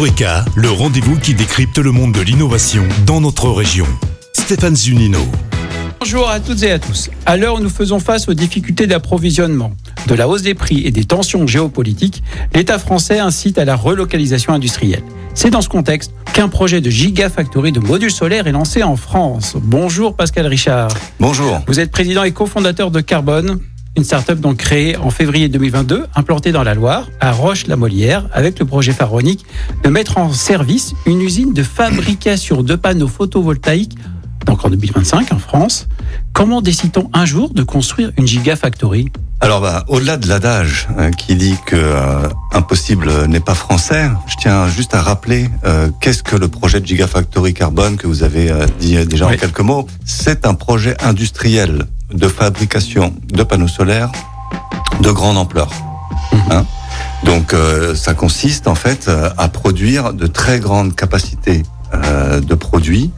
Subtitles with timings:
[0.00, 3.84] Eureka, le rendez-vous qui décrypte le monde de l'innovation dans notre région.
[4.32, 5.18] Stéphane Zunino.
[5.98, 7.10] Bonjour à toutes et à tous.
[7.26, 9.72] À l'heure où nous faisons face aux difficultés d'approvisionnement,
[10.06, 12.22] de la hausse des prix et des tensions géopolitiques,
[12.54, 15.02] l'État français incite à la relocalisation industrielle.
[15.34, 19.54] C'est dans ce contexte qu'un projet de gigafactory de modules solaires est lancé en France.
[19.60, 20.88] Bonjour Pascal Richard.
[21.18, 21.60] Bonjour.
[21.66, 23.60] Vous êtes président et cofondateur de Carbone,
[23.96, 28.64] une start-up donc créée en février 2022, implantée dans la Loire, à Roche-la-Molière, avec le
[28.64, 29.44] projet pharaonique
[29.82, 33.96] de mettre en service une usine de fabrication de panneaux photovoltaïques,
[34.46, 35.88] donc en 2025 en France.
[36.32, 39.08] Comment décide-t-on un jour de construire une gigafactory?
[39.42, 44.34] Alors, bah, au-delà de l'adage euh, qui dit que euh, impossible n'est pas français, je
[44.38, 48.52] tiens juste à rappeler euh, qu'est-ce que le projet de Gigafactory Carbone que vous avez
[48.78, 49.34] dit déjà Oui.
[49.34, 49.86] en quelques mots?
[50.04, 54.10] C'est un projet industriel de fabrication de panneaux solaires
[55.00, 55.70] de grande ampleur.
[56.50, 56.64] Hein
[57.24, 61.62] Donc, euh, ça consiste en fait euh, à produire de très grandes capacités
[61.94, 63.10] euh, de produits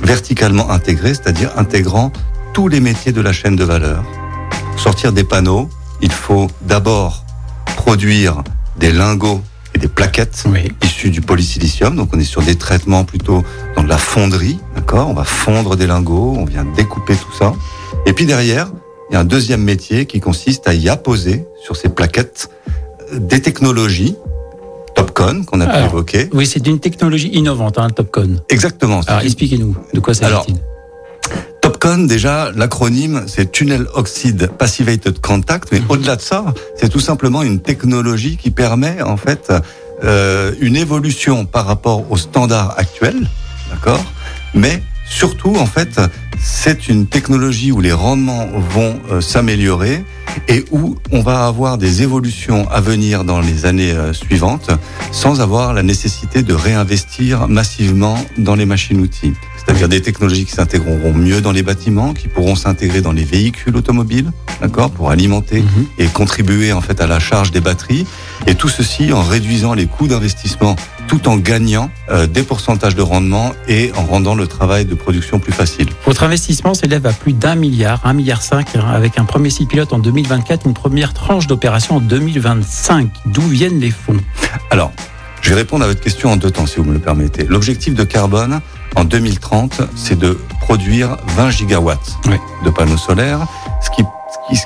[0.00, 2.12] verticalement intégrés, c'est-à-dire intégrant
[2.52, 4.04] tous les métiers de la chaîne de valeur.
[4.72, 5.68] Pour sortir des panneaux,
[6.00, 7.24] il faut d'abord
[7.76, 8.42] produire
[8.78, 9.42] des lingots
[9.74, 10.72] et des plaquettes Oui.
[10.82, 11.96] issus du polysilicium.
[11.96, 13.44] Donc on est sur des traitements plutôt
[13.76, 15.08] dans de la fonderie, d'accord?
[15.08, 17.52] On va fondre des lingots, on vient découper tout ça.
[18.06, 18.70] Et puis derrière,
[19.10, 22.48] il y a un deuxième métier qui consiste à y apposer sur ces plaquettes
[23.12, 24.16] euh, des technologies
[24.94, 26.28] Topcon qu'on a pu évoquer.
[26.32, 28.40] Oui, c'est une technologie innovante, hein, Topcon.
[28.48, 29.00] Exactement.
[29.06, 30.60] Alors expliquez-nous, de quoi Alors, s'agit-il
[31.60, 35.86] Topcon, déjà, l'acronyme, c'est Tunnel Oxide Passivated Contact, mais Mhm.
[35.90, 36.44] au-delà de ça,
[36.76, 39.52] c'est tout simplement une technologie qui permet, en fait,
[40.02, 43.28] euh, une évolution par rapport aux standards actuels,
[43.70, 44.02] d'accord?
[44.54, 46.00] Mais surtout, en fait,
[46.40, 50.04] c'est une technologie où les rendements vont euh, s'améliorer
[50.46, 54.70] et où on va avoir des évolutions à venir dans les années euh, suivantes
[55.10, 59.32] sans avoir la nécessité de réinvestir massivement dans les machines-outils.
[59.56, 63.76] C'est-à-dire des technologies qui s'intégreront mieux dans les bâtiments, qui pourront s'intégrer dans les véhicules
[63.76, 64.30] automobiles,
[64.62, 65.86] d'accord, pour alimenter Mhm.
[65.98, 68.06] et contribuer en fait à la charge des batteries.
[68.46, 70.76] Et tout ceci en réduisant les coûts d'investissement,
[71.08, 75.38] tout en gagnant euh, des pourcentages de rendement et en rendant le travail de production
[75.40, 75.88] plus facile.
[76.06, 79.68] Votre investissement s'élève à plus d'un milliard, un milliard cinq, hein, avec un premier site
[79.70, 83.08] pilote en 2024, une première tranche d'opération en 2025.
[83.26, 84.16] D'où viennent les fonds?
[84.70, 84.92] Alors,
[85.40, 87.44] je vais répondre à votre question en deux temps, si vous me le permettez.
[87.44, 88.60] L'objectif de carbone
[88.96, 92.36] en 2030, c'est de produire 20 gigawatts Oui.
[92.64, 93.46] de panneaux solaires,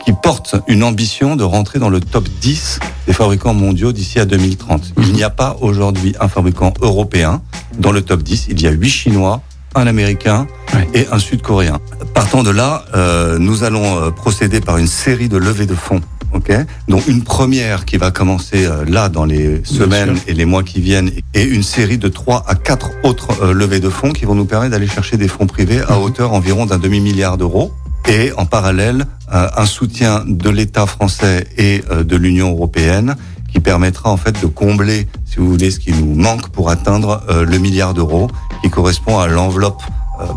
[0.04, 4.24] qui, porte une ambition de rentrer dans le top 10 des fabricants mondiaux d'ici à
[4.24, 4.92] 2030.
[4.98, 7.42] Il n'y a pas aujourd'hui un fabricant européen
[7.78, 8.46] dans le top 10.
[8.50, 9.40] Il y a huit Chinois,
[9.74, 10.46] un Américain
[10.94, 11.78] et un Sud-Coréen.
[12.14, 16.00] Partant de là, euh, nous allons euh, procéder par une série de levées de fonds.
[16.34, 16.52] ok?
[16.88, 20.80] Dont une première qui va commencer euh, là dans les semaines et les mois qui
[20.80, 24.34] viennent, et une série de trois à quatre autres euh, levées de fonds qui vont
[24.34, 26.02] nous permettre d'aller chercher des fonds privés à Mhm.
[26.02, 27.72] hauteur environ d'un demi-milliard d'euros.
[28.08, 33.14] Et en parallèle, euh, un soutien de l'État français et euh, de l'Union européenne
[33.52, 37.22] qui permettra en fait de combler, si vous voulez, ce qui nous manque pour atteindre
[37.28, 38.28] euh, le milliard d'euros,
[38.62, 39.82] qui correspond à l'enveloppe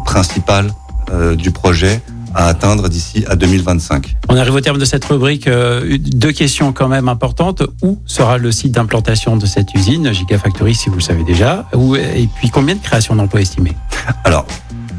[0.06, 0.72] principale
[1.38, 2.02] du projet
[2.34, 4.16] à atteindre d'ici à 2025.
[4.30, 5.48] On arrive au terme de cette rubrique.
[5.48, 7.62] euh, deux questions quand même importantes.
[7.84, 11.66] Où sera le site d'implantation de cette usine, Gigafactory, si vous le savez déjà?
[11.76, 13.76] Où- Et puis combien de créations d'emplois estimées?
[14.24, 14.46] Alors,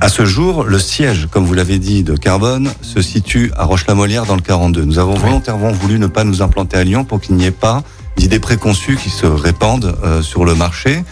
[0.01, 4.27] à ce jour, le siège, comme vous l'avez dit, de Carbone se situe à Roche-la-Molière
[4.27, 4.84] dans le 42.
[4.84, 7.83] Nous avons volontairement voulu ne pas nous implanter à Lyon pour qu'il n'y ait pas
[8.17, 11.03] d'idées préconçues qui se répandent euh, sur le marché.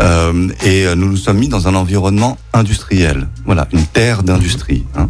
[0.00, 3.28] Euh, et euh, nous nous sommes mis dans un environnement industriel.
[3.44, 4.84] Voilà, une terre d'industrie.
[4.96, 5.08] hein.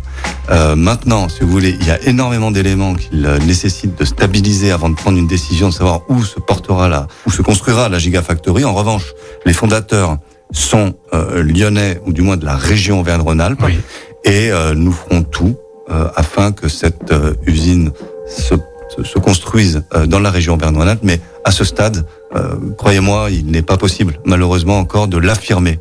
[0.50, 4.71] Euh, maintenant, si vous voulez, il y a énormément d'éléments qu'il euh, nécessite de stabiliser
[4.73, 7.99] avant de prendre une décision de savoir où se portera la, où se construira la
[7.99, 8.65] Gigafactory.
[8.65, 9.12] En revanche,
[9.47, 10.19] les fondateurs
[10.53, 13.78] sont euh, lyonnais ou du moins de la région Auvergne-Rhône-Alpes Oui.
[14.25, 15.56] et euh, nous ferons tout
[15.91, 17.91] euh, afin que cette euh, usine
[18.28, 18.55] se,
[18.97, 21.03] se, se construise euh, dans la région Auvergne-Rhône-Alpes.
[21.03, 22.06] Mais à ce stade,
[22.37, 25.81] euh, croyez-moi, il n'est pas possible, malheureusement encore, de l'affirmer.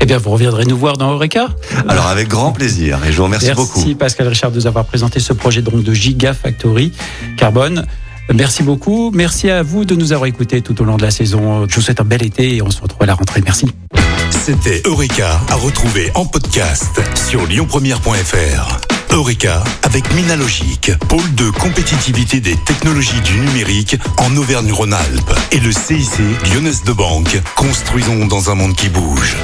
[0.00, 1.48] Eh bien, vous reviendrez nous voir dans Eureka
[1.88, 3.78] Alors avec grand plaisir et je vous remercie beaucoup.
[3.78, 6.92] Merci Pascal Richard de nous avoir présenté ce projet donc de Gigafactory
[7.36, 7.86] Carbone.
[8.34, 9.12] Merci beaucoup.
[9.14, 11.66] Merci à vous de nous avoir écoutés tout au long de la saison.
[11.68, 13.40] Je vous souhaite un bel été et on se retrouve à la rentrée.
[13.44, 13.66] Merci.
[14.46, 18.78] C'était Eureka à retrouver en podcast sur lyonpremière.fr.
[19.12, 26.20] Eureka avec Minalogic, pôle de compétitivité des technologies du numérique en Auvergne-Rhône-Alpes et le CIC
[26.52, 27.36] Lyonnaise de Banque.
[27.56, 29.36] Construisons dans un monde qui bouge.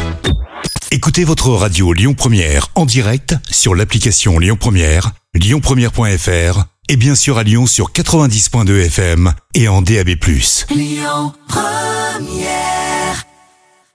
[0.93, 7.38] Écoutez votre radio Lyon Première en direct sur l'application Lyon Première, lyonpremière.fr et bien sûr
[7.38, 10.10] à Lyon sur 90.2 FM et en DAB+.
[10.70, 12.81] Lyon Première